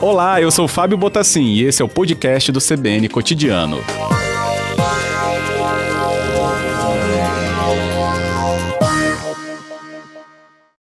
Olá, 0.00 0.40
eu 0.40 0.50
sou 0.50 0.66
Fábio 0.66 0.96
Botassin 0.96 1.52
e 1.52 1.62
esse 1.62 1.82
é 1.82 1.84
o 1.84 1.88
podcast 1.88 2.50
do 2.50 2.58
CBN 2.58 3.08
Cotidiano. 3.08 3.78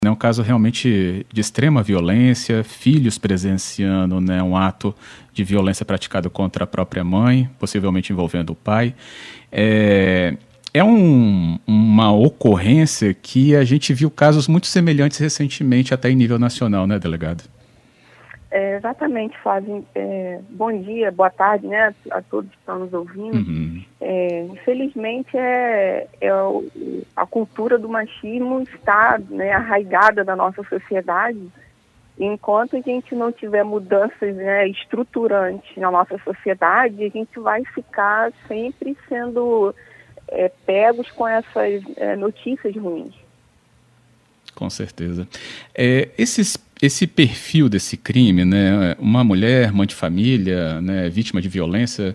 É 0.03 0.09
um 0.09 0.15
caso 0.15 0.41
realmente 0.41 1.25
de 1.31 1.39
extrema 1.39 1.81
violência, 1.81 2.63
filhos 2.63 3.17
presenciando 3.17 4.19
né, 4.19 4.43
um 4.43 4.57
ato 4.57 4.93
de 5.31 5.43
violência 5.43 5.85
praticado 5.85 6.29
contra 6.29 6.65
a 6.65 6.67
própria 6.67 7.03
mãe, 7.03 7.49
possivelmente 7.57 8.11
envolvendo 8.11 8.49
o 8.49 8.55
pai. 8.55 8.93
É, 9.51 10.35
é 10.73 10.83
um, 10.83 11.59
uma 11.67 12.11
ocorrência 12.11 13.13
que 13.13 13.55
a 13.55 13.63
gente 13.63 13.93
viu 13.93 14.09
casos 14.09 14.47
muito 14.47 14.67
semelhantes 14.67 15.19
recentemente, 15.19 15.93
até 15.93 16.09
em 16.09 16.15
nível 16.15 16.39
nacional, 16.39 16.87
né, 16.87 16.97
delegado? 16.97 17.43
É, 18.49 18.75
exatamente, 18.75 19.37
Flávio. 19.41 19.85
É, 19.95 20.39
bom 20.49 20.71
dia, 20.81 21.11
boa 21.11 21.29
tarde, 21.29 21.67
né, 21.67 21.93
a 22.11 22.21
todos 22.21 22.51
que 22.51 22.57
estão 22.57 22.79
nos 22.79 22.93
ouvindo. 22.93 23.35
Uhum. 23.35 23.83
É, 24.01 24.41
infelizmente, 24.51 25.35
é, 25.35 26.07
é 26.21 26.29
a 27.15 27.25
cultura 27.25 27.77
do 27.77 27.89
machismo 27.89 28.61
está 28.61 29.19
né, 29.29 29.51
arraigada 29.51 30.23
na 30.23 30.35
nossa 30.35 30.63
sociedade. 30.63 31.39
Enquanto 32.19 32.77
a 32.77 32.79
gente 32.79 33.15
não 33.15 33.31
tiver 33.31 33.63
mudanças 33.63 34.35
né, 34.35 34.67
estruturantes 34.67 35.75
na 35.77 35.89
nossa 35.89 36.17
sociedade, 36.19 37.03
a 37.03 37.09
gente 37.09 37.39
vai 37.39 37.63
ficar 37.65 38.31
sempre 38.47 38.95
sendo 39.09 39.73
é, 40.33 40.51
pegos 40.65 41.09
com 41.11 41.27
essas 41.27 41.81
é, 41.95 42.15
notícias 42.15 42.75
ruins. 42.75 43.13
Com 44.53 44.69
certeza. 44.69 45.27
É, 45.73 46.09
esses 46.17 46.57
esse 46.81 47.07
perfil 47.07 47.69
desse 47.69 47.95
crime, 47.95 48.43
né, 48.43 48.93
uma 48.99 49.23
mulher, 49.23 49.71
mãe 49.71 49.87
de 49.87 49.95
família, 49.95 50.81
né, 50.81 51.07
vítima 51.07 51.41
de 51.41 51.47
violência, 51.47 52.13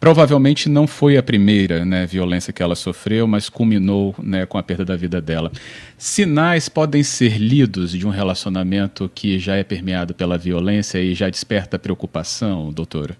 provavelmente 0.00 0.68
não 0.68 0.84
foi 0.84 1.16
a 1.16 1.22
primeira 1.22 1.84
né, 1.84 2.06
violência 2.06 2.52
que 2.52 2.60
ela 2.60 2.74
sofreu, 2.74 3.28
mas 3.28 3.48
culminou 3.48 4.12
né, 4.18 4.46
com 4.46 4.58
a 4.58 4.64
perda 4.64 4.84
da 4.84 4.96
vida 4.96 5.20
dela. 5.20 5.52
Sinais 5.96 6.68
podem 6.68 7.04
ser 7.04 7.38
lidos 7.38 7.92
de 7.92 8.04
um 8.04 8.10
relacionamento 8.10 9.08
que 9.14 9.38
já 9.38 9.54
é 9.54 9.62
permeado 9.62 10.12
pela 10.12 10.36
violência 10.36 10.98
e 10.98 11.14
já 11.14 11.30
desperta 11.30 11.78
preocupação, 11.78 12.72
doutora? 12.72 13.16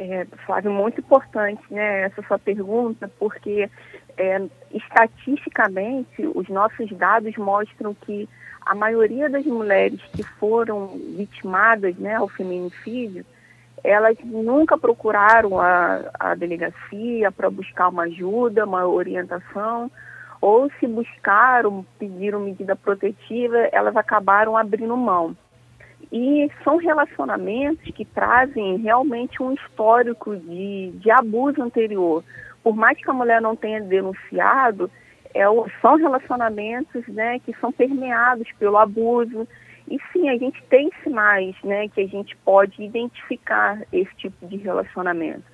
É, 0.00 0.24
Flávio, 0.46 0.70
muito 0.70 1.00
importante 1.00 1.60
né, 1.68 2.02
essa 2.02 2.22
sua 2.22 2.38
pergunta, 2.38 3.10
porque 3.18 3.68
é, 4.16 4.40
estatisticamente 4.72 6.24
os 6.36 6.48
nossos 6.48 6.88
dados 6.92 7.36
mostram 7.36 7.92
que 7.94 8.28
a 8.64 8.76
maioria 8.76 9.28
das 9.28 9.44
mulheres 9.44 10.00
que 10.12 10.22
foram 10.22 10.86
vitimadas 11.16 11.96
né, 11.96 12.14
ao 12.14 12.28
feminicídio, 12.28 13.26
elas 13.82 14.16
nunca 14.22 14.78
procuraram 14.78 15.58
a, 15.60 16.10
a 16.14 16.34
delegacia 16.36 17.32
para 17.32 17.50
buscar 17.50 17.88
uma 17.88 18.04
ajuda, 18.04 18.66
uma 18.66 18.86
orientação, 18.86 19.90
ou 20.40 20.70
se 20.78 20.86
buscaram, 20.86 21.84
pediram 21.98 22.38
medida 22.38 22.76
protetiva, 22.76 23.56
elas 23.72 23.96
acabaram 23.96 24.56
abrindo 24.56 24.96
mão. 24.96 25.36
E 26.10 26.50
são 26.64 26.76
relacionamentos 26.76 27.84
que 27.94 28.04
trazem 28.04 28.78
realmente 28.78 29.42
um 29.42 29.52
histórico 29.52 30.36
de, 30.36 30.92
de 30.94 31.10
abuso 31.10 31.62
anterior. 31.62 32.24
Por 32.62 32.74
mais 32.74 32.98
que 32.98 33.10
a 33.10 33.14
mulher 33.14 33.42
não 33.42 33.54
tenha 33.54 33.80
denunciado, 33.80 34.90
é, 35.34 35.44
são 35.82 35.96
relacionamentos 35.96 37.06
né, 37.08 37.38
que 37.40 37.54
são 37.60 37.70
permeados 37.70 38.48
pelo 38.58 38.78
abuso. 38.78 39.46
E 39.86 39.98
sim, 40.12 40.28
a 40.28 40.36
gente 40.36 40.62
tem 40.64 40.90
sinais 41.02 41.54
né, 41.62 41.88
que 41.88 42.00
a 42.00 42.06
gente 42.06 42.36
pode 42.36 42.82
identificar 42.82 43.80
esse 43.92 44.14
tipo 44.16 44.46
de 44.46 44.56
relacionamento. 44.56 45.44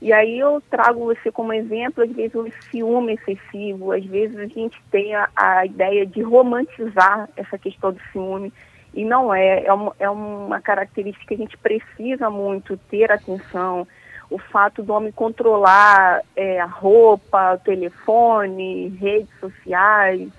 E 0.00 0.12
aí 0.12 0.38
eu 0.38 0.62
trago 0.70 1.06
você 1.06 1.32
como 1.32 1.52
exemplo, 1.52 2.04
às 2.04 2.10
vezes, 2.10 2.34
o 2.34 2.46
ciúme 2.70 3.14
excessivo, 3.14 3.92
às 3.92 4.04
vezes 4.04 4.36
a 4.36 4.46
gente 4.46 4.78
tem 4.90 5.14
a, 5.14 5.30
a 5.34 5.64
ideia 5.64 6.04
de 6.04 6.20
romantizar 6.20 7.28
essa 7.36 7.56
questão 7.56 7.90
do 7.92 8.00
ciúme, 8.12 8.52
e 8.94 9.04
não 9.04 9.34
é, 9.34 9.64
é 9.64 9.72
uma, 9.72 9.96
é 9.98 10.08
uma 10.08 10.60
característica 10.60 11.26
que 11.26 11.34
a 11.34 11.44
gente 11.44 11.58
precisa 11.58 12.30
muito 12.30 12.76
ter 12.76 13.10
atenção, 13.10 13.86
o 14.30 14.38
fato 14.38 14.82
do 14.82 14.92
homem 14.92 15.12
controlar 15.12 16.22
é, 16.36 16.60
a 16.60 16.66
roupa, 16.66 17.54
o 17.54 17.58
telefone, 17.58 18.88
redes 19.00 19.28
sociais, 19.40 20.30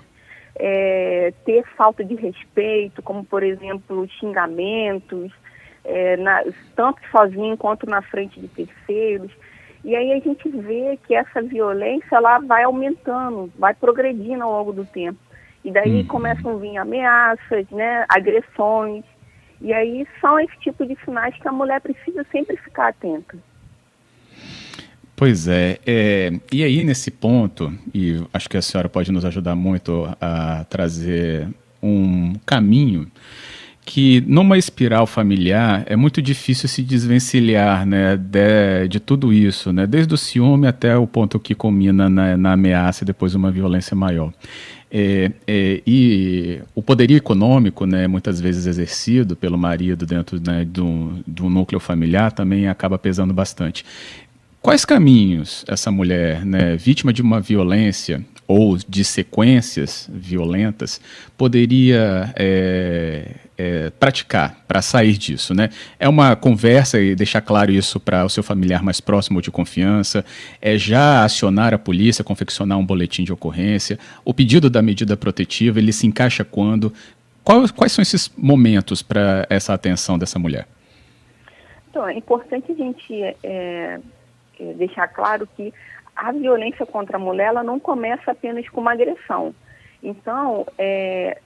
é, 0.55 1.33
ter 1.45 1.65
falta 1.75 2.03
de 2.03 2.15
respeito, 2.15 3.01
como 3.03 3.23
por 3.25 3.43
exemplo 3.43 4.07
xingamentos, 4.19 5.31
é, 5.83 6.17
na, 6.17 6.43
tanto 6.75 6.99
sozinho 7.11 7.57
quanto 7.57 7.85
na 7.85 8.01
frente 8.01 8.39
de 8.39 8.47
terceiros. 8.47 9.31
E 9.83 9.95
aí 9.95 10.13
a 10.13 10.19
gente 10.19 10.49
vê 10.49 10.97
que 11.05 11.13
essa 11.13 11.41
violência 11.41 12.15
ela 12.15 12.39
vai 12.39 12.63
aumentando, 12.63 13.51
vai 13.57 13.73
progredindo 13.73 14.43
ao 14.43 14.51
longo 14.51 14.73
do 14.73 14.85
tempo. 14.85 15.19
E 15.65 15.71
daí 15.71 16.01
uhum. 16.01 16.05
começam 16.05 16.51
a 16.51 16.57
vir 16.57 16.77
ameaças, 16.77 17.65
né, 17.71 18.05
agressões. 18.07 19.03
E 19.59 19.73
aí 19.73 20.07
são 20.21 20.39
esse 20.39 20.55
tipo 20.59 20.85
de 20.85 20.95
sinais 21.03 21.35
que 21.35 21.47
a 21.47 21.51
mulher 21.51 21.81
precisa 21.81 22.23
sempre 22.31 22.55
ficar 22.57 22.89
atenta. 22.89 23.35
Pois 25.15 25.47
é, 25.47 25.79
é, 25.87 26.31
e 26.51 26.63
aí 26.63 26.83
nesse 26.83 27.09
ponto, 27.09 27.73
e 27.93 28.21
acho 28.31 28.47
que 28.47 28.57
a 28.57 28.61
senhora 28.61 28.87
pode 28.87 29.11
nos 29.11 29.25
ajudar 29.25 29.55
muito 29.55 30.07
a 30.21 30.65
trazer 30.65 31.47
um 31.81 32.33
caminho 32.45 33.09
que 33.85 34.21
numa 34.27 34.57
espiral 34.57 35.05
familiar 35.05 35.83
é 35.85 35.95
muito 35.95 36.19
difícil 36.19 36.67
se 36.67 36.81
desvencilhar 36.81 37.85
né, 37.85 38.17
de, 38.17 38.87
de 38.89 38.99
tudo 38.99 39.31
isso, 39.31 39.71
né, 39.71 39.85
desde 39.85 40.11
o 40.13 40.17
ciúme 40.17 40.67
até 40.67 40.97
o 40.97 41.05
ponto 41.05 41.39
que 41.39 41.53
culmina 41.53 42.09
na, 42.09 42.35
na 42.35 42.53
ameaça 42.53 43.03
e 43.03 43.05
depois 43.05 43.35
uma 43.35 43.51
violência 43.51 43.95
maior. 43.95 44.33
É, 44.91 45.31
é, 45.45 45.81
e 45.85 46.59
o 46.73 46.81
poderio 46.81 47.15
econômico, 47.17 47.85
né, 47.85 48.07
muitas 48.07 48.41
vezes 48.41 48.65
exercido 48.65 49.35
pelo 49.35 49.57
marido 49.57 50.05
dentro 50.05 50.41
né, 50.43 50.65
do 50.65 51.49
núcleo 51.49 51.79
familiar, 51.79 52.31
também 52.31 52.67
acaba 52.67 52.97
pesando 52.97 53.33
bastante. 53.33 53.85
Quais 54.61 54.83
caminhos 54.83 55.63
essa 55.67 55.91
mulher, 55.91 56.43
né, 56.43 56.75
vítima 56.75 57.13
de 57.13 57.21
uma 57.21 57.39
violência 57.39 58.25
ou 58.47 58.77
de 58.77 59.03
sequências 59.03 60.09
violentas, 60.11 61.01
poderia 61.37 62.33
é, 62.35 63.31
é, 63.57 63.89
praticar 63.91 64.63
para 64.67 64.81
sair 64.81 65.17
disso? 65.17 65.53
Né? 65.53 65.69
É 65.99 66.07
uma 66.07 66.35
conversa 66.35 66.99
e 66.99 67.15
deixar 67.15 67.41
claro 67.41 67.71
isso 67.71 67.99
para 67.99 68.25
o 68.25 68.29
seu 68.29 68.43
familiar 68.43 68.83
mais 68.83 68.99
próximo 68.99 69.37
ou 69.37 69.41
de 69.41 69.51
confiança? 69.51 70.25
É 70.61 70.77
já 70.77 71.23
acionar 71.23 71.73
a 71.73 71.77
polícia, 71.77 72.23
confeccionar 72.23 72.77
um 72.77 72.85
boletim 72.85 73.23
de 73.23 73.33
ocorrência? 73.33 73.97
O 74.23 74.33
pedido 74.33 74.69
da 74.69 74.81
medida 74.81 75.15
protetiva, 75.15 75.79
ele 75.79 75.93
se 75.93 76.07
encaixa 76.07 76.43
quando? 76.43 76.93
Quais, 77.43 77.71
quais 77.71 77.91
são 77.91 78.01
esses 78.01 78.31
momentos 78.35 79.01
para 79.01 79.45
essa 79.49 79.73
atenção 79.73 80.17
dessa 80.17 80.39
mulher? 80.39 80.67
Então, 81.89 82.07
é 82.07 82.17
importante 82.17 82.71
a 82.71 82.75
gente 82.75 83.23
é, 83.23 83.99
é, 84.59 84.73
deixar 84.73 85.07
claro 85.07 85.47
que 85.55 85.73
a 86.15 86.31
violência 86.31 86.85
contra 86.85 87.17
a 87.17 87.19
mulher 87.19 87.47
ela 87.47 87.63
não 87.63 87.79
começa 87.79 88.31
apenas 88.31 88.67
com 88.69 88.81
uma 88.81 88.93
agressão. 88.93 89.53
Então, 90.01 90.65
é, 90.77 91.39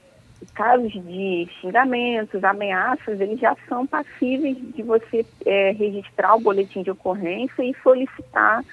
casos 0.54 0.92
de 0.92 1.48
xingamentos, 1.60 2.44
ameaças, 2.44 3.20
eles 3.20 3.40
já 3.40 3.56
são 3.68 3.86
passíveis 3.86 4.58
de 4.74 4.84
você 4.84 5.26
é, 5.46 5.72
registrar 5.72 6.36
o 6.36 6.40
boletim 6.40 6.82
de 6.84 6.92
ocorrência 6.92 7.64
e 7.64 7.76
solicitar 7.84 8.64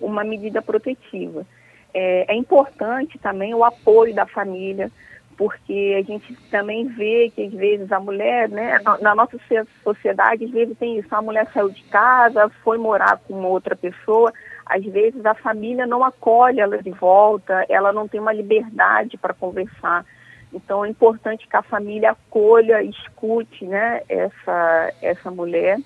uma 0.00 0.24
medida 0.24 0.62
protetiva. 0.62 1.46
É, 1.92 2.32
é 2.32 2.34
importante 2.34 3.18
também 3.18 3.54
o 3.54 3.64
apoio 3.64 4.14
da 4.14 4.26
família, 4.26 4.90
porque 5.36 5.96
a 5.98 6.02
gente 6.02 6.34
também 6.50 6.86
vê 6.86 7.32
que 7.34 7.46
às 7.46 7.52
vezes 7.52 7.90
a 7.90 7.98
mulher, 7.98 8.48
né, 8.48 8.78
na 9.00 9.14
nossa 9.14 9.38
sociedade, 9.82 10.44
às 10.44 10.50
vezes 10.50 10.76
tem 10.78 10.98
isso, 10.98 11.14
a 11.14 11.22
mulher 11.22 11.48
saiu 11.52 11.70
de 11.70 11.82
casa, 11.84 12.50
foi 12.62 12.76
morar 12.76 13.18
com 13.26 13.42
outra 13.44 13.74
pessoa, 13.74 14.32
às 14.66 14.84
vezes 14.84 15.24
a 15.24 15.34
família 15.34 15.86
não 15.86 16.04
acolhe 16.04 16.60
ela 16.60 16.82
de 16.82 16.90
volta, 16.90 17.64
ela 17.68 17.92
não 17.92 18.06
tem 18.06 18.20
uma 18.20 18.32
liberdade 18.32 19.16
para 19.16 19.34
conversar. 19.34 20.04
Então 20.52 20.84
é 20.84 20.88
importante 20.88 21.46
que 21.46 21.56
a 21.56 21.62
família 21.62 22.10
acolha, 22.10 22.82
escute, 22.82 23.64
né, 23.64 24.02
essa, 24.08 24.92
essa 25.00 25.30
mulher, 25.30 25.78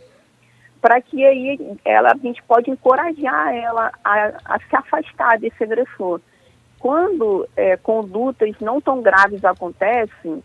para 0.80 1.00
que 1.00 1.24
aí 1.24 1.58
ela, 1.84 2.12
a 2.12 2.16
gente 2.16 2.42
pode 2.42 2.70
encorajar 2.70 3.54
ela 3.54 3.92
a, 4.04 4.32
a 4.44 4.58
se 4.58 4.76
afastar 4.76 5.38
desse 5.38 5.62
agressor. 5.62 6.20
Quando 6.78 7.48
é, 7.56 7.76
condutas 7.76 8.54
não 8.60 8.80
tão 8.80 9.00
graves 9.00 9.44
acontecem, 9.44 10.42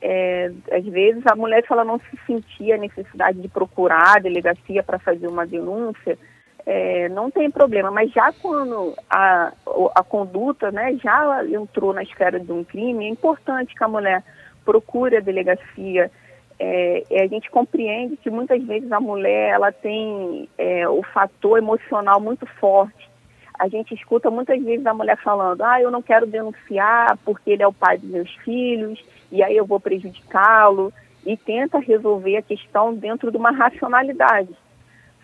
é, 0.00 0.50
às 0.70 0.84
vezes 0.84 1.22
a 1.26 1.36
mulher, 1.36 1.64
se 1.64 1.72
ela 1.72 1.84
não 1.84 1.98
se 1.98 2.18
sentia 2.26 2.74
a 2.74 2.78
necessidade 2.78 3.40
de 3.40 3.48
procurar 3.48 4.16
a 4.16 4.20
delegacia 4.20 4.82
para 4.82 4.98
fazer 4.98 5.26
uma 5.26 5.46
denúncia, 5.46 6.18
é, 6.66 7.08
não 7.08 7.30
tem 7.30 7.50
problema. 7.50 7.90
Mas 7.90 8.10
já 8.12 8.32
quando 8.32 8.94
a, 9.10 9.52
a 9.94 10.02
conduta 10.02 10.70
né, 10.70 10.96
já 11.02 11.44
entrou 11.46 11.92
na 11.92 12.02
esfera 12.02 12.38
de 12.38 12.52
um 12.52 12.64
crime, 12.64 13.06
é 13.06 13.08
importante 13.08 13.74
que 13.74 13.84
a 13.84 13.88
mulher 13.88 14.22
procure 14.64 15.16
a 15.16 15.20
delegacia. 15.20 16.10
É, 16.58 17.02
a 17.22 17.26
gente 17.26 17.50
compreende 17.50 18.16
que 18.16 18.30
muitas 18.30 18.62
vezes 18.62 18.90
a 18.92 19.00
mulher 19.00 19.50
ela 19.54 19.72
tem 19.72 20.48
é, 20.56 20.88
o 20.88 21.02
fator 21.02 21.58
emocional 21.58 22.20
muito 22.20 22.46
forte. 22.46 23.10
A 23.58 23.68
gente 23.68 23.94
escuta 23.94 24.30
muitas 24.30 24.62
vezes 24.62 24.86
a 24.86 24.94
mulher 24.94 25.16
falando: 25.18 25.62
ah, 25.62 25.80
eu 25.80 25.90
não 25.90 26.02
quero 26.02 26.26
denunciar 26.26 27.18
porque 27.24 27.50
ele 27.50 27.62
é 27.62 27.66
o 27.66 27.72
pai 27.72 27.98
dos 27.98 28.08
meus 28.08 28.32
filhos 28.36 29.02
e 29.30 29.42
aí 29.42 29.56
eu 29.56 29.66
vou 29.66 29.80
prejudicá-lo 29.80 30.92
e 31.24 31.36
tenta 31.36 31.78
resolver 31.78 32.36
a 32.36 32.42
questão 32.42 32.94
dentro 32.94 33.30
de 33.30 33.36
uma 33.36 33.50
racionalidade. 33.50 34.50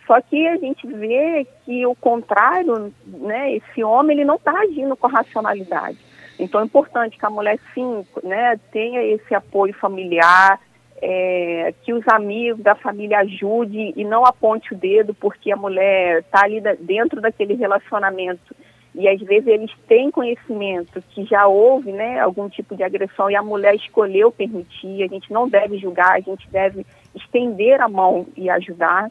Só 0.09 0.19
que 0.23 0.49
a 0.49 0.57
gente 0.57 0.87
vê 0.87 1.47
que 1.67 1.87
o 1.87 1.95
contrário, 1.95 2.91
né, 3.07 3.53
esse 3.53 3.85
homem 3.85 4.17
ele 4.17 4.25
não 4.25 4.37
está 4.37 4.59
agindo 4.59 4.97
com 4.97 5.07
racionalidade. 5.07 5.99
Então 6.39 6.63
é 6.63 6.65
importante 6.65 7.19
que 7.19 7.27
a 7.27 7.31
mulher 7.31 7.59
sim, 7.75 8.07
né, 8.25 8.59
tenha 8.73 9.03
esse 9.03 9.35
apoio 9.35 9.75
familiar, 9.75 10.59
é, 11.03 11.75
que 11.83 11.93
os 11.93 12.09
amigos 12.09 12.63
da 12.63 12.75
família 12.75 13.19
ajudem 13.19 13.93
e 13.95 14.03
não 14.03 14.25
aponte 14.25 14.73
o 14.73 14.77
dedo 14.77 15.13
porque 15.13 15.53
a 15.53 15.57
mulher 15.57 16.21
está 16.21 16.45
ali 16.45 16.61
dentro 16.81 17.21
daquele 17.21 17.55
relacionamento 17.55 18.57
e 18.95 19.07
às 19.07 19.21
vezes 19.21 19.47
eles 19.47 19.71
têm 19.87 20.11
conhecimento 20.11 21.03
que 21.11 21.25
já 21.25 21.47
houve 21.47 21.93
né, 21.93 22.19
algum 22.19 22.49
tipo 22.49 22.75
de 22.75 22.83
agressão 22.83 23.31
e 23.31 23.37
a 23.37 23.43
mulher 23.43 23.75
escolheu 23.75 24.33
permitir, 24.33 25.03
a 25.03 25.07
gente 25.07 25.31
não 25.31 25.47
deve 25.49 25.79
julgar, 25.79 26.15
a 26.15 26.21
gente 26.21 26.49
deve 26.51 26.85
estender 27.15 27.81
a 27.81 27.89
mão 27.89 28.27
e 28.37 28.49
ajudar. 28.49 29.11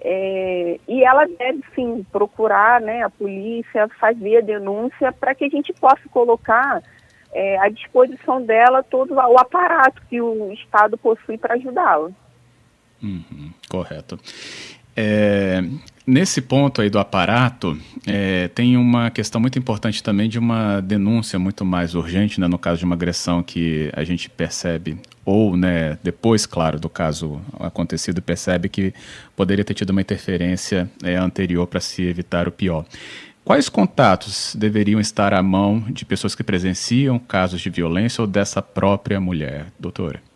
É, 0.00 0.78
e 0.86 1.02
ela 1.02 1.26
deve 1.26 1.62
sim 1.74 2.06
procurar 2.12 2.80
né, 2.80 3.02
a 3.02 3.10
polícia, 3.10 3.88
fazer 4.00 4.38
a 4.38 4.42
denúncia 4.42 5.12
para 5.12 5.34
que 5.34 5.44
a 5.44 5.48
gente 5.48 5.72
possa 5.72 6.02
colocar 6.10 6.82
é, 7.32 7.58
à 7.58 7.68
disposição 7.68 8.40
dela 8.40 8.82
todo 8.82 9.14
o 9.14 9.38
aparato 9.38 10.00
que 10.08 10.20
o 10.20 10.52
Estado 10.52 10.96
possui 10.96 11.36
para 11.36 11.54
ajudá-la. 11.54 12.10
Uhum, 13.02 13.52
correto. 13.68 14.18
É, 14.96 15.60
nesse 16.08 16.40
ponto 16.40 16.80
aí 16.80 16.88
do 16.88 16.98
aparato, 16.98 17.78
é, 18.06 18.48
tem 18.48 18.78
uma 18.78 19.10
questão 19.10 19.38
muito 19.38 19.58
importante 19.58 20.02
também 20.02 20.26
de 20.26 20.38
uma 20.38 20.80
denúncia 20.80 21.38
muito 21.38 21.66
mais 21.66 21.94
urgente, 21.94 22.40
né, 22.40 22.48
no 22.48 22.58
caso 22.58 22.78
de 22.78 22.86
uma 22.86 22.94
agressão 22.94 23.42
que 23.42 23.90
a 23.92 24.02
gente 24.04 24.30
percebe, 24.30 24.98
ou 25.22 25.54
né, 25.54 25.98
depois, 26.02 26.46
claro, 26.46 26.80
do 26.80 26.88
caso 26.88 27.38
acontecido, 27.60 28.22
percebe 28.22 28.70
que 28.70 28.94
poderia 29.36 29.62
ter 29.62 29.74
tido 29.74 29.90
uma 29.90 30.00
interferência 30.00 30.90
é, 31.04 31.14
anterior 31.16 31.66
para 31.66 31.78
se 31.78 32.02
evitar 32.02 32.48
o 32.48 32.52
pior. 32.52 32.86
Quais 33.44 33.68
contatos 33.68 34.56
deveriam 34.58 34.98
estar 34.98 35.34
à 35.34 35.42
mão 35.42 35.84
de 35.90 36.06
pessoas 36.06 36.34
que 36.34 36.42
presenciam 36.42 37.18
casos 37.18 37.60
de 37.60 37.68
violência 37.68 38.22
ou 38.22 38.26
dessa 38.26 38.62
própria 38.62 39.20
mulher, 39.20 39.66
doutora? 39.78 40.27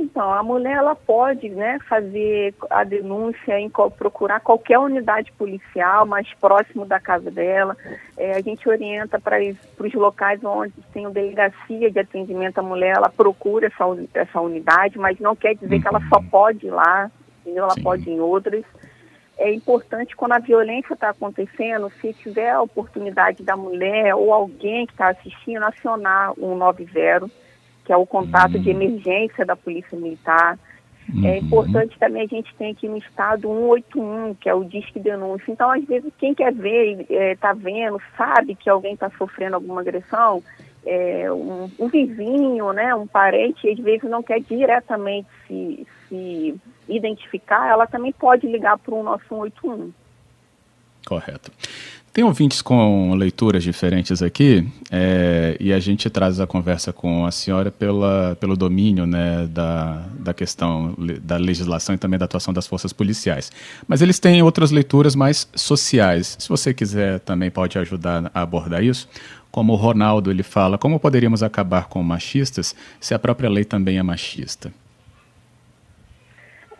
Então, 0.00 0.32
a 0.32 0.44
mulher 0.44 0.76
ela 0.76 0.94
pode 0.94 1.48
né, 1.48 1.76
fazer 1.88 2.54
a 2.70 2.84
denúncia, 2.84 3.58
em 3.58 3.68
procurar 3.68 4.38
qualquer 4.38 4.78
unidade 4.78 5.32
policial 5.32 6.06
mais 6.06 6.32
próximo 6.34 6.86
da 6.86 7.00
casa 7.00 7.32
dela. 7.32 7.76
É, 8.16 8.36
a 8.36 8.40
gente 8.40 8.68
orienta 8.68 9.18
para 9.18 9.38
os 9.40 9.94
locais 9.94 10.42
onde 10.44 10.72
tem 10.92 11.10
delegacia 11.10 11.90
de 11.90 11.98
atendimento 11.98 12.58
à 12.58 12.62
mulher, 12.62 12.96
ela 12.96 13.08
procura 13.08 13.66
essa, 13.66 13.84
essa 14.14 14.40
unidade, 14.40 14.96
mas 14.98 15.18
não 15.18 15.34
quer 15.34 15.56
dizer 15.56 15.80
que 15.80 15.88
ela 15.88 16.00
só 16.08 16.18
uhum. 16.18 16.28
pode 16.28 16.66
ir 16.68 16.70
lá, 16.70 17.10
entendeu? 17.40 17.64
ela 17.64 17.74
Sim. 17.74 17.82
pode 17.82 18.08
ir 18.08 18.12
em 18.12 18.20
outras. 18.20 18.64
É 19.36 19.52
importante 19.52 20.14
quando 20.14 20.32
a 20.32 20.38
violência 20.38 20.94
está 20.94 21.10
acontecendo, 21.10 21.90
se 22.00 22.12
tiver 22.12 22.50
a 22.50 22.62
oportunidade 22.62 23.42
da 23.42 23.56
mulher 23.56 24.14
ou 24.14 24.32
alguém 24.32 24.86
que 24.86 24.92
está 24.92 25.08
assistindo, 25.08 25.64
acionar 25.64 26.32
o 26.38 26.56
190 26.56 27.47
que 27.88 27.92
é 27.94 27.96
o 27.96 28.04
contato 28.04 28.58
de 28.58 28.68
emergência 28.68 29.46
da 29.46 29.56
Polícia 29.56 29.98
Militar. 29.98 30.58
É 31.08 31.12
uhum. 31.14 31.36
Importante 31.36 31.98
também 31.98 32.24
a 32.24 32.26
gente 32.26 32.54
tem 32.56 32.72
aqui 32.72 32.86
no 32.86 32.98
estado 32.98 33.48
181, 33.48 34.34
que 34.34 34.46
é 34.46 34.52
o 34.52 34.62
Disque 34.62 35.00
Denúncia. 35.00 35.50
Então, 35.50 35.70
às 35.70 35.82
vezes, 35.86 36.12
quem 36.18 36.34
quer 36.34 36.52
ver, 36.52 37.00
está 37.00 37.14
é, 37.14 37.34
tá 37.36 37.52
vendo, 37.54 37.98
sabe 38.14 38.54
que 38.54 38.68
alguém 38.68 38.92
está 38.92 39.10
sofrendo 39.16 39.54
alguma 39.54 39.80
agressão, 39.80 40.42
é, 40.84 41.32
um, 41.32 41.70
um, 41.78 41.88
vizinho, 41.88 42.74
né, 42.74 42.94
um 42.94 43.06
parente, 43.06 43.66
às 43.66 43.78
vezes 43.78 44.02
não 44.02 44.22
quer 44.22 44.42
diretamente 44.42 45.28
se, 45.46 45.86
se 46.06 46.54
identificar, 46.86 47.70
ela 47.70 47.86
também 47.86 48.12
pode 48.12 48.46
ligar 48.46 48.76
para 48.76 48.94
o 48.94 49.02
nosso 49.02 49.24
181. 49.28 49.90
Correto. 51.06 51.50
Tem 52.18 52.24
ouvintes 52.24 52.60
com 52.60 53.14
leituras 53.14 53.62
diferentes 53.62 54.24
aqui 54.24 54.66
é, 54.90 55.56
e 55.60 55.72
a 55.72 55.78
gente 55.78 56.10
traz 56.10 56.40
a 56.40 56.48
conversa 56.48 56.92
com 56.92 57.24
a 57.24 57.30
senhora 57.30 57.70
pela, 57.70 58.36
pelo 58.40 58.56
domínio 58.56 59.06
né, 59.06 59.46
da, 59.46 60.04
da 60.18 60.34
questão 60.34 60.96
da 61.22 61.36
legislação 61.36 61.94
e 61.94 61.98
também 61.98 62.18
da 62.18 62.24
atuação 62.24 62.52
das 62.52 62.66
forças 62.66 62.92
policiais. 62.92 63.52
Mas 63.86 64.02
eles 64.02 64.18
têm 64.18 64.42
outras 64.42 64.72
leituras 64.72 65.14
mais 65.14 65.48
sociais. 65.54 66.34
Se 66.40 66.48
você 66.48 66.74
quiser 66.74 67.20
também 67.20 67.52
pode 67.52 67.78
ajudar 67.78 68.28
a 68.34 68.42
abordar 68.42 68.82
isso. 68.82 69.08
Como 69.52 69.72
o 69.72 69.76
Ronaldo 69.76 70.28
ele 70.28 70.42
fala, 70.42 70.76
como 70.76 70.98
poderíamos 70.98 71.44
acabar 71.44 71.86
com 71.86 72.02
machistas 72.02 72.74
se 72.98 73.14
a 73.14 73.18
própria 73.20 73.48
lei 73.48 73.64
também 73.64 73.96
é 73.96 74.02
machista? 74.02 74.72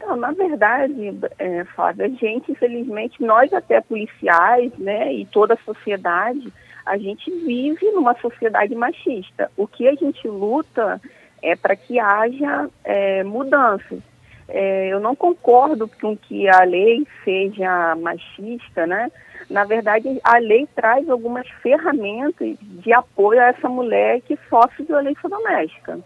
Não, 0.08 0.16
na 0.16 0.32
verdade, 0.32 1.18
é, 1.38 1.64
Flávia, 1.64 2.06
a 2.06 2.08
gente, 2.08 2.50
infelizmente, 2.50 3.22
nós 3.22 3.52
até 3.52 3.78
policiais, 3.82 4.72
né, 4.78 5.12
e 5.12 5.26
toda 5.26 5.52
a 5.52 5.58
sociedade, 5.58 6.50
a 6.86 6.96
gente 6.96 7.30
vive 7.44 7.90
numa 7.90 8.14
sociedade 8.14 8.74
machista. 8.74 9.50
O 9.54 9.66
que 9.66 9.86
a 9.86 9.94
gente 9.94 10.26
luta 10.26 10.98
é 11.42 11.54
para 11.54 11.76
que 11.76 12.00
haja 12.00 12.70
é, 12.84 13.22
mudanças. 13.22 14.00
É, 14.48 14.88
eu 14.88 14.98
não 14.98 15.14
concordo 15.14 15.86
com 16.00 16.16
que 16.16 16.48
a 16.48 16.64
lei 16.64 17.06
seja 17.22 17.94
machista, 17.96 18.86
né? 18.86 19.12
Na 19.50 19.64
verdade, 19.64 20.18
a 20.24 20.38
lei 20.38 20.66
traz 20.74 21.06
algumas 21.10 21.46
ferramentas 21.62 22.56
de 22.62 22.92
apoio 22.94 23.40
a 23.40 23.48
essa 23.48 23.68
mulher 23.68 24.22
que 24.22 24.38
sofre 24.48 24.84
violência 24.84 25.28
doméstica. 25.28 26.00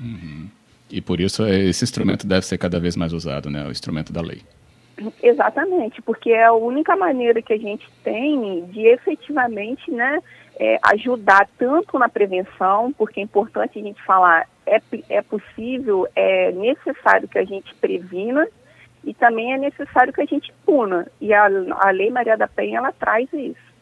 Uhum. 0.00 0.50
E 0.94 1.00
por 1.00 1.20
isso 1.20 1.44
esse 1.44 1.82
instrumento 1.82 2.24
deve 2.24 2.46
ser 2.46 2.56
cada 2.56 2.78
vez 2.78 2.94
mais 2.94 3.12
usado, 3.12 3.50
né? 3.50 3.66
O 3.66 3.70
instrumento 3.72 4.12
da 4.12 4.20
lei. 4.20 4.42
Exatamente, 5.20 6.00
porque 6.00 6.30
é 6.30 6.44
a 6.44 6.52
única 6.52 6.94
maneira 6.94 7.42
que 7.42 7.52
a 7.52 7.58
gente 7.58 7.84
tem 8.04 8.64
de 8.66 8.86
efetivamente 8.86 9.90
né, 9.90 10.20
é, 10.56 10.78
ajudar 10.92 11.48
tanto 11.58 11.98
na 11.98 12.08
prevenção, 12.08 12.92
porque 12.96 13.18
é 13.18 13.24
importante 13.24 13.76
a 13.76 13.82
gente 13.82 14.00
falar, 14.04 14.46
é, 14.64 14.80
é 15.08 15.20
possível, 15.20 16.06
é 16.14 16.52
necessário 16.52 17.26
que 17.26 17.40
a 17.40 17.44
gente 17.44 17.74
previna 17.74 18.46
e 19.02 19.12
também 19.12 19.52
é 19.52 19.58
necessário 19.58 20.12
que 20.12 20.22
a 20.22 20.26
gente 20.26 20.54
puna. 20.64 21.08
E 21.20 21.34
a, 21.34 21.46
a 21.80 21.90
Lei 21.90 22.08
Maria 22.08 22.36
da 22.36 22.46
Penha, 22.46 22.78
ela 22.78 22.92
traz 22.92 23.28
isso. 23.32 23.74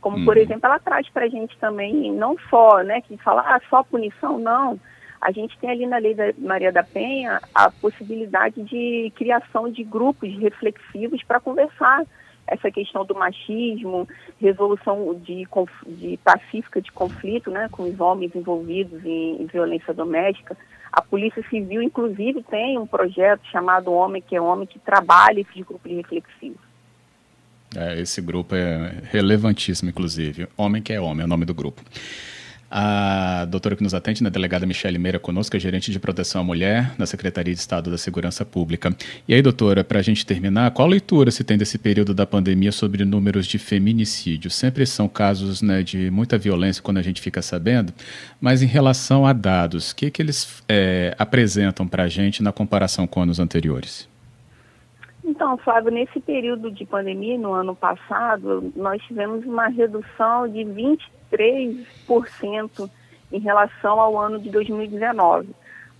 Como, 0.00 0.24
por 0.24 0.36
uhum. 0.36 0.42
exemplo, 0.42 0.66
ela 0.66 0.80
traz 0.80 1.08
para 1.10 1.26
a 1.26 1.28
gente 1.28 1.56
também, 1.58 2.10
não 2.10 2.36
só, 2.50 2.82
né, 2.82 3.00
que 3.02 3.16
fala, 3.18 3.42
ah, 3.42 3.60
só 3.70 3.84
punição, 3.84 4.36
não, 4.36 4.80
a 5.20 5.32
gente 5.32 5.58
tem 5.58 5.70
ali 5.70 5.86
na 5.86 5.98
Lei 5.98 6.14
da 6.14 6.32
Maria 6.38 6.72
da 6.72 6.82
Penha 6.82 7.40
a 7.54 7.70
possibilidade 7.70 8.62
de 8.62 9.12
criação 9.16 9.70
de 9.70 9.82
grupos 9.82 10.32
reflexivos 10.38 11.22
para 11.22 11.40
conversar 11.40 12.04
essa 12.46 12.70
questão 12.70 13.04
do 13.04 13.14
machismo, 13.14 14.08
resolução 14.40 15.14
de, 15.14 15.46
de 15.86 16.16
pacífica 16.18 16.80
de 16.80 16.92
conflito 16.92 17.50
né, 17.50 17.68
com 17.70 17.82
os 17.82 17.98
homens 17.98 18.34
envolvidos 18.34 19.04
em, 19.04 19.42
em, 19.42 19.46
violência 19.46 19.92
doméstica. 19.92 20.56
A 20.92 21.02
Polícia 21.02 21.42
Civil, 21.50 21.82
inclusive, 21.82 22.42
tem 22.44 22.78
um 22.78 22.86
projeto 22.86 23.44
chamado 23.50 23.92
Homem 23.92 24.22
que 24.22 24.36
é 24.36 24.40
Homem, 24.40 24.66
que 24.66 24.78
trabalha 24.78 25.40
esses 25.40 25.66
grupos 25.66 25.90
reflexivos. 25.90 26.60
É, 27.74 28.00
esse 28.00 28.22
grupo 28.22 28.54
é 28.54 29.02
relevantíssimo, 29.10 29.90
inclusive. 29.90 30.48
Homem 30.56 30.80
que 30.80 30.92
é 30.92 31.00
Homem 31.00 31.22
é 31.22 31.24
o 31.24 31.28
nome 31.28 31.44
do 31.44 31.52
grupo. 31.52 31.82
A 32.70 33.44
doutora 33.46 33.76
que 33.76 33.82
nos 33.82 33.94
atende, 33.94 34.22
na 34.22 34.28
delegada 34.28 34.66
Michele 34.66 34.98
Meira 34.98 35.18
conosco, 35.18 35.56
é 35.56 35.60
gerente 35.60 35.92
de 35.92 35.98
proteção 35.98 36.40
à 36.40 36.44
mulher 36.44 36.92
da 36.98 37.06
Secretaria 37.06 37.54
de 37.54 37.60
Estado 37.60 37.90
da 37.90 37.98
Segurança 37.98 38.44
Pública. 38.44 38.94
E 39.28 39.34
aí, 39.34 39.40
doutora, 39.40 39.84
para 39.84 40.00
a 40.00 40.02
gente 40.02 40.26
terminar, 40.26 40.70
qual 40.72 40.88
leitura 40.88 41.30
se 41.30 41.44
tem 41.44 41.56
desse 41.56 41.78
período 41.78 42.12
da 42.12 42.26
pandemia 42.26 42.72
sobre 42.72 43.04
números 43.04 43.46
de 43.46 43.58
feminicídio? 43.58 44.50
Sempre 44.50 44.84
são 44.84 45.08
casos 45.08 45.62
né, 45.62 45.82
de 45.82 46.10
muita 46.10 46.36
violência 46.36 46.82
quando 46.82 46.98
a 46.98 47.02
gente 47.02 47.20
fica 47.20 47.40
sabendo, 47.40 47.92
mas 48.40 48.62
em 48.62 48.66
relação 48.66 49.26
a 49.26 49.32
dados, 49.32 49.92
o 49.92 49.96
que, 49.96 50.10
que 50.10 50.20
eles 50.20 50.62
é, 50.68 51.14
apresentam 51.18 51.86
para 51.86 52.04
a 52.04 52.08
gente 52.08 52.42
na 52.42 52.52
comparação 52.52 53.06
com 53.06 53.22
anos 53.22 53.38
anteriores? 53.38 54.08
Então, 55.36 55.58
Flávio, 55.58 55.92
nesse 55.92 56.18
período 56.18 56.70
de 56.70 56.86
pandemia, 56.86 57.36
no 57.36 57.52
ano 57.52 57.76
passado, 57.76 58.72
nós 58.74 59.02
tivemos 59.02 59.44
uma 59.44 59.68
redução 59.68 60.48
de 60.48 60.60
23% 61.30 62.90
em 63.30 63.38
relação 63.38 64.00
ao 64.00 64.18
ano 64.18 64.38
de 64.38 64.48
2019. 64.48 65.50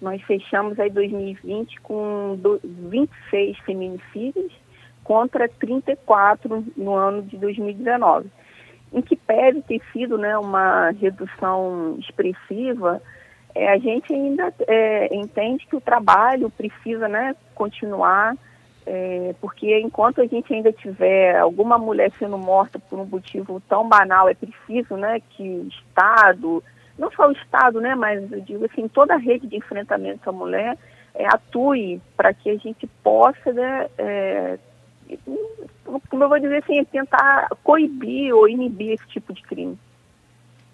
Nós 0.01 0.23
fechamos 0.23 0.81
aí 0.81 0.89
2020 0.89 1.83
com 1.83 2.41
26 2.65 3.59
feminicídios 3.59 4.51
contra 5.05 5.47
34 5.47 6.65
no 6.75 6.95
ano 6.95 7.21
de 7.21 7.37
2019. 7.37 8.31
Em 8.91 9.03
que 9.03 9.17
pese 9.17 9.61
ter 9.61 9.83
sido 9.93 10.17
né, 10.17 10.39
uma 10.39 10.93
redução 10.93 11.99
expressiva, 11.99 13.03
é, 13.55 13.71
a 13.71 13.77
gente 13.77 14.15
ainda 14.15 14.51
é, 14.67 15.15
entende 15.15 15.67
que 15.67 15.77
o 15.77 15.81
trabalho 15.81 16.49
precisa 16.49 17.07
né, 17.07 17.37
continuar, 17.55 18.35
é, 18.87 19.35
porque 19.41 19.81
enquanto 19.81 20.21
a 20.21 20.27
gente 20.27 20.55
ainda 20.55 20.73
tiver 20.73 21.37
alguma 21.37 21.77
mulher 21.77 22.13
sendo 22.19 22.39
morta 22.39 22.79
por 22.79 23.01
um 23.01 23.05
motivo 23.05 23.61
tão 23.69 23.89
banal, 23.89 24.29
é 24.29 24.35
preciso 24.35 24.97
né, 24.97 25.21
que 25.31 25.43
o 25.43 25.69
Estado, 25.69 26.63
não 26.97 27.11
só 27.11 27.29
o 27.29 27.33
Estado, 27.33 27.81
né, 27.81 27.97
mas 27.97 28.31
eu 28.31 28.41
digo 28.41 28.65
assim, 28.65 28.87
toda 28.87 29.15
a 29.15 29.19
rede 29.19 29.49
de 29.49 29.57
enfrentamento 29.57 30.31
à 30.31 30.33
mulher 30.33 30.79
é, 31.17 31.27
atue 31.27 32.01
para 32.17 32.33
que 32.33 32.49
a 32.49 32.57
gente 32.57 32.87
possa, 33.03 33.53
né, 33.53 33.89
é, 33.99 34.59
como 36.09 36.23
eu 36.23 36.29
vou 36.29 36.39
dizer 36.39 36.63
assim, 36.63 36.85
tentar 36.85 37.49
coibir 37.65 38.33
ou 38.33 38.49
inibir 38.49 38.93
esse 38.93 39.07
tipo 39.09 39.33
de 39.33 39.43
crime. 39.43 39.77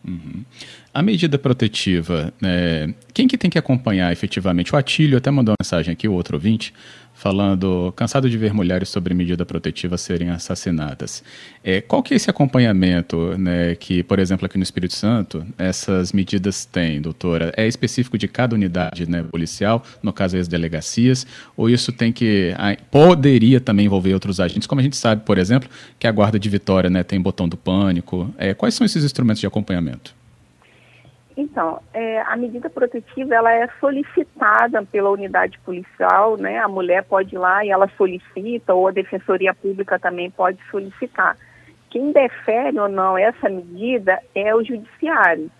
Uhum. 0.06 0.44
A 0.92 1.00
medida 1.00 1.38
protetiva, 1.38 2.32
é, 2.42 2.92
quem 3.14 3.28
que 3.28 3.38
tem 3.38 3.48
que 3.48 3.58
acompanhar 3.58 4.12
efetivamente? 4.12 4.74
O 4.74 4.76
Atílio 4.76 5.16
até 5.16 5.30
mandou 5.30 5.52
uma 5.52 5.62
mensagem 5.62 5.92
aqui, 5.92 6.08
o 6.08 6.12
outro 6.12 6.36
ouvinte, 6.36 6.74
falando, 7.22 7.92
cansado 7.94 8.28
de 8.28 8.36
ver 8.36 8.52
mulheres 8.52 8.88
sobre 8.88 9.14
medida 9.14 9.46
protetiva 9.46 9.96
serem 9.96 10.30
assassinadas. 10.30 11.22
É, 11.62 11.80
qual 11.80 12.02
que 12.02 12.12
é 12.12 12.16
esse 12.16 12.28
acompanhamento 12.28 13.38
né, 13.38 13.76
que, 13.76 14.02
por 14.02 14.18
exemplo, 14.18 14.44
aqui 14.44 14.58
no 14.58 14.64
Espírito 14.64 14.94
Santo, 14.94 15.46
essas 15.56 16.12
medidas 16.12 16.64
têm, 16.64 17.00
doutora? 17.00 17.52
É 17.56 17.64
específico 17.64 18.18
de 18.18 18.26
cada 18.26 18.56
unidade 18.56 19.08
né, 19.08 19.22
policial, 19.22 19.84
no 20.02 20.12
caso 20.12 20.36
as 20.36 20.48
delegacias, 20.48 21.24
ou 21.56 21.70
isso 21.70 21.92
tem 21.92 22.12
que, 22.12 22.52
poderia 22.90 23.60
também 23.60 23.86
envolver 23.86 24.12
outros 24.14 24.40
agentes, 24.40 24.66
como 24.66 24.80
a 24.80 24.84
gente 24.84 24.96
sabe, 24.96 25.22
por 25.24 25.38
exemplo, 25.38 25.70
que 26.00 26.08
a 26.08 26.10
Guarda 26.10 26.40
de 26.40 26.48
Vitória 26.48 26.90
né, 26.90 27.04
tem 27.04 27.20
botão 27.20 27.48
do 27.48 27.56
pânico. 27.56 28.34
É, 28.36 28.52
quais 28.52 28.74
são 28.74 28.84
esses 28.84 29.04
instrumentos 29.04 29.38
de 29.38 29.46
acompanhamento? 29.46 30.12
Então, 31.36 31.80
é, 31.94 32.20
a 32.22 32.36
medida 32.36 32.68
protetiva 32.68 33.34
ela 33.34 33.52
é 33.52 33.66
solicitada 33.80 34.84
pela 34.84 35.10
unidade 35.10 35.58
policial, 35.60 36.36
né? 36.36 36.58
A 36.58 36.68
mulher 36.68 37.04
pode 37.04 37.34
ir 37.34 37.38
lá 37.38 37.64
e 37.64 37.70
ela 37.70 37.88
solicita, 37.96 38.74
ou 38.74 38.88
a 38.88 38.92
defensoria 38.92 39.54
pública 39.54 39.98
também 39.98 40.30
pode 40.30 40.58
solicitar. 40.70 41.36
Quem 41.90 42.12
defere 42.12 42.78
ou 42.78 42.88
não 42.88 43.16
essa 43.16 43.48
medida 43.48 44.18
é 44.34 44.54
o 44.54 44.62
judiciário. 44.62 45.50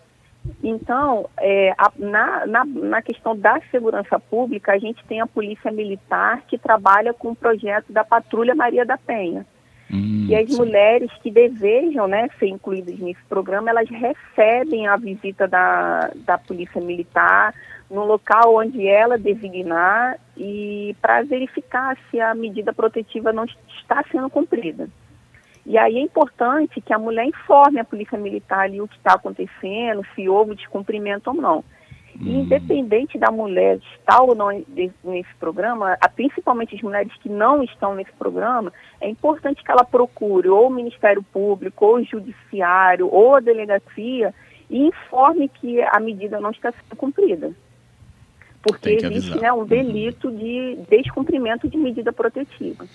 Então, 0.62 1.28
é, 1.38 1.72
a, 1.78 1.92
na, 1.96 2.46
na, 2.46 2.64
na 2.64 3.02
questão 3.02 3.36
da 3.36 3.60
segurança 3.70 4.18
pública, 4.18 4.72
a 4.72 4.78
gente 4.78 5.04
tem 5.06 5.20
a 5.20 5.26
Polícia 5.26 5.70
Militar 5.70 6.42
que 6.48 6.58
trabalha 6.58 7.14
com 7.14 7.30
o 7.30 7.36
projeto 7.36 7.92
da 7.92 8.04
Patrulha 8.04 8.54
Maria 8.54 8.84
da 8.84 8.98
Penha. 8.98 9.46
Hum, 9.92 10.26
e 10.28 10.34
as 10.34 10.50
sim. 10.50 10.56
mulheres 10.56 11.10
que 11.22 11.30
desejam 11.30 12.08
né, 12.08 12.28
ser 12.38 12.46
incluídas 12.46 12.98
nesse 12.98 13.22
programa, 13.28 13.70
elas 13.70 13.88
recebem 13.88 14.86
a 14.86 14.96
visita 14.96 15.46
da, 15.46 16.10
da 16.24 16.38
Polícia 16.38 16.80
Militar 16.80 17.54
no 17.90 18.06
local 18.06 18.56
onde 18.56 18.86
ela 18.86 19.18
designar 19.18 20.18
e 20.34 20.96
para 21.02 21.22
verificar 21.22 21.96
se 22.10 22.18
a 22.18 22.34
medida 22.34 22.72
protetiva 22.72 23.32
não 23.32 23.44
está 23.44 24.02
sendo 24.10 24.30
cumprida. 24.30 24.88
E 25.64 25.76
aí 25.76 25.98
é 25.98 26.00
importante 26.00 26.80
que 26.80 26.92
a 26.92 26.98
mulher 26.98 27.26
informe 27.26 27.78
a 27.78 27.84
Polícia 27.84 28.18
Militar 28.18 28.60
ali 28.60 28.80
o 28.80 28.88
que 28.88 28.96
está 28.96 29.14
acontecendo, 29.14 30.04
se 30.14 30.28
houve 30.28 30.54
descumprimento 30.54 31.30
ou 31.30 31.36
não. 31.36 31.64
Hum. 32.20 32.42
Independente 32.42 33.18
da 33.18 33.30
mulher 33.30 33.78
estar 33.98 34.20
ou 34.22 34.34
não 34.34 34.48
nesse 35.04 35.34
programa, 35.40 35.96
principalmente 36.14 36.74
as 36.74 36.82
mulheres 36.82 37.12
que 37.22 37.28
não 37.28 37.62
estão 37.62 37.94
nesse 37.94 38.12
programa, 38.12 38.72
é 39.00 39.08
importante 39.08 39.62
que 39.62 39.70
ela 39.70 39.84
procure 39.84 40.48
ou 40.48 40.66
o 40.66 40.70
Ministério 40.70 41.22
Público, 41.22 41.86
ou 41.86 41.96
o 41.96 42.04
Judiciário, 42.04 43.08
ou 43.10 43.36
a 43.36 43.40
delegacia 43.40 44.34
e 44.68 44.78
informe 44.78 45.48
que 45.48 45.80
a 45.82 46.00
medida 46.00 46.40
não 46.40 46.50
está 46.50 46.72
sendo 46.72 46.96
cumprida. 46.96 47.52
Porque 48.62 48.90
existe 48.90 49.38
né, 49.40 49.52
um 49.52 49.58
uhum. 49.58 49.66
delito 49.66 50.30
de 50.30 50.78
descumprimento 50.88 51.68
de 51.68 51.76
medida 51.76 52.12
protetiva. 52.12 52.86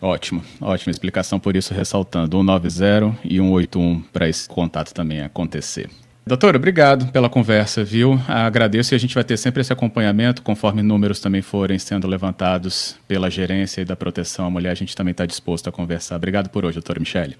Ótimo, 0.00 0.42
ótima 0.60 0.90
explicação, 0.90 1.38
por 1.38 1.54
isso 1.54 1.72
ressaltando 1.72 2.36
190 2.36 3.20
e 3.24 3.36
181 3.36 4.02
para 4.12 4.28
esse 4.28 4.48
contato 4.48 4.92
também 4.92 5.20
acontecer. 5.20 5.88
Doutor, 6.24 6.54
obrigado 6.54 7.10
pela 7.10 7.28
conversa, 7.28 7.82
viu? 7.82 8.16
Agradeço 8.28 8.94
e 8.94 8.96
a 8.96 8.98
gente 8.98 9.14
vai 9.14 9.24
ter 9.24 9.36
sempre 9.36 9.60
esse 9.60 9.72
acompanhamento, 9.72 10.40
conforme 10.40 10.80
números 10.80 11.18
também 11.18 11.42
forem 11.42 11.80
sendo 11.80 12.06
levantados 12.06 12.96
pela 13.08 13.28
gerência 13.28 13.80
e 13.80 13.84
da 13.84 13.96
proteção 13.96 14.46
à 14.46 14.50
mulher, 14.50 14.70
a 14.70 14.74
gente 14.74 14.94
também 14.94 15.10
está 15.10 15.26
disposto 15.26 15.68
a 15.68 15.72
conversar. 15.72 16.14
Obrigado 16.14 16.48
por 16.48 16.64
hoje, 16.64 16.74
doutora 16.74 17.00
Michele. 17.00 17.36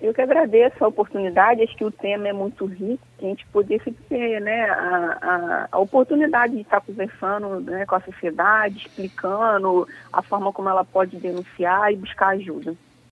Eu 0.00 0.12
que 0.12 0.22
agradeço 0.22 0.82
a 0.82 0.88
oportunidade, 0.88 1.62
acho 1.62 1.76
que 1.76 1.84
o 1.84 1.90
tema 1.90 2.26
é 2.26 2.32
muito 2.32 2.64
rico, 2.64 3.06
que 3.16 3.26
a 3.26 3.28
gente 3.28 3.46
pudesse 3.52 3.92
ter 4.08 4.40
né, 4.40 4.64
a, 4.64 5.18
a, 5.20 5.68
a 5.70 5.78
oportunidade 5.78 6.54
de 6.54 6.62
estar 6.62 6.80
conversando 6.80 7.60
né, 7.60 7.86
com 7.86 7.94
a 7.94 8.00
sociedade, 8.00 8.78
explicando 8.78 9.86
a 10.12 10.20
forma 10.20 10.52
como 10.52 10.68
ela 10.68 10.84
pode 10.84 11.16
denunciar 11.16 11.92
e 11.92 11.96
buscar 11.96 12.28
ajuda. 12.28 12.74